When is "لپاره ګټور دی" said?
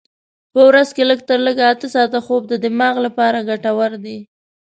3.05-4.17